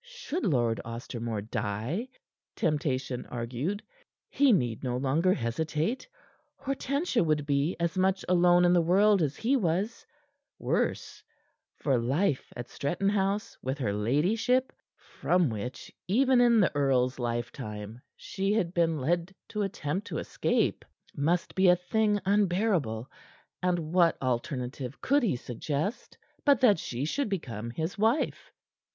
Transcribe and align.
Should 0.00 0.44
Lord 0.46 0.80
Ostermore 0.86 1.42
die, 1.42 2.08
Temptation 2.56 3.26
argued, 3.26 3.82
he 4.30 4.50
need 4.50 4.82
no 4.82 4.96
longer 4.96 5.34
hesitate. 5.34 6.08
Hortensia 6.58 7.22
would 7.22 7.44
be 7.44 7.76
as 7.78 7.98
much 7.98 8.24
alone 8.26 8.64
in 8.64 8.72
the 8.72 8.80
world 8.80 9.20
as 9.20 9.36
he 9.36 9.54
was; 9.54 10.06
worse, 10.58 11.22
for 11.76 11.98
life 11.98 12.50
at 12.56 12.70
Stretton 12.70 13.10
House 13.10 13.58
with 13.60 13.76
her 13.76 13.92
ladyship 13.92 14.72
from 14.96 15.50
which 15.50 15.92
even 16.08 16.40
in 16.40 16.58
the 16.58 16.74
earl's 16.74 17.18
lifetime 17.18 18.00
she 18.16 18.54
had 18.54 18.72
been 18.72 18.98
led 18.98 19.34
to 19.50 19.60
attempt 19.60 20.06
to 20.06 20.16
escape 20.16 20.86
must 21.14 21.54
be 21.54 21.68
a 21.68 21.76
thing 21.76 22.18
unbearable, 22.24 23.10
and 23.62 23.78
what 23.92 24.16
alternative 24.22 25.02
could 25.02 25.22
he 25.22 25.36
suggest 25.36 26.16
but 26.46 26.60
that 26.62 26.78
she 26.78 27.04
should 27.04 27.28
become 27.28 27.68
his 27.70 27.98
wife? 27.98 28.50